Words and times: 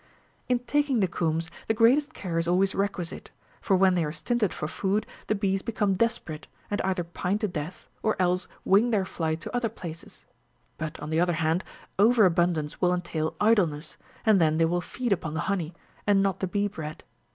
In 0.49 0.57
taking 0.57 0.99
the 0.99 1.07
combs 1.07 1.51
the 1.67 1.75
greatest 1.75 2.11
care 2.15 2.39
is 2.39 2.47
always 2.47 2.73
requisite, 2.73 3.29
for 3.61 3.75
when 3.75 3.93
they 3.93 4.03
are 4.03 4.11
stinted 4.11 4.51
for 4.51 4.67
food 4.67 5.05
the 5.27 5.35
bees 5.35 5.61
become 5.61 5.93
desperate, 5.93 6.47
and 6.71 6.81
either 6.81 7.03
pine 7.03 7.37
to 7.37 7.47
death, 7.47 7.87
or 8.01 8.15
else 8.19 8.47
wing 8.65 8.89
their 8.89 9.05
flight 9.05 9.41
to 9.41 9.55
other 9.55 9.69
places: 9.69 10.25
but 10.79 10.99
on 10.99 11.11
the 11.11 11.19
other 11.19 11.33
hand, 11.33 11.63
over 11.99 12.25
abundance 12.25 12.81
will 12.81 12.95
entail 12.95 13.35
idleness, 13.39 13.97
and 14.25 14.41
then 14.41 14.57
they 14.57 14.65
will 14.65 14.81
feed 14.81 15.13
upon 15.13 15.35
the 15.35 15.41
honey, 15.41 15.71
and 16.07 16.23
not 16.23 16.39
the 16.39 16.47
bee 16.47 16.67
bread. 16.67 17.03